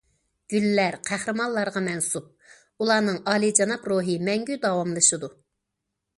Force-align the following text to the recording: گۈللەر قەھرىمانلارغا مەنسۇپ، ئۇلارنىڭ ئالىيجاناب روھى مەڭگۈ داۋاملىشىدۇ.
گۈللەر 0.51 0.95
قەھرىمانلارغا 1.09 1.83
مەنسۇپ، 1.89 2.31
ئۇلارنىڭ 2.55 3.21
ئالىيجاناب 3.29 3.87
روھى 3.93 4.19
مەڭگۈ 4.31 4.61
داۋاملىشىدۇ. 4.67 5.33